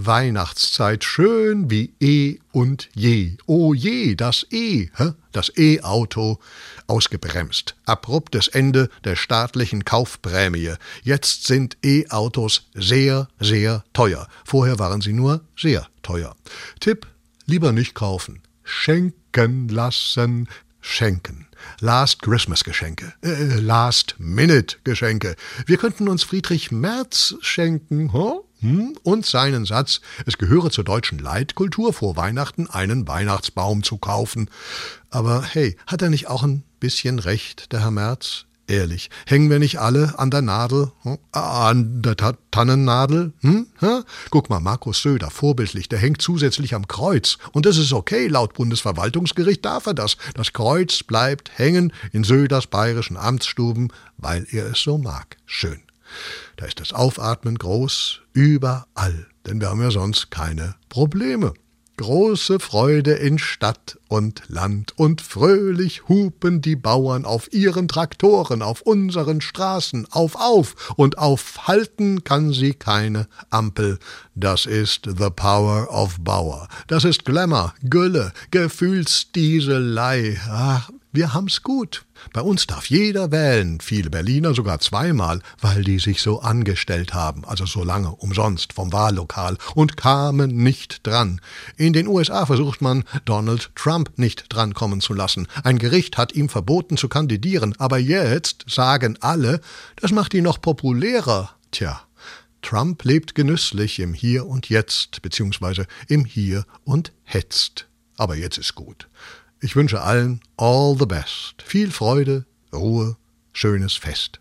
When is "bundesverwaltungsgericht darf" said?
48.52-49.86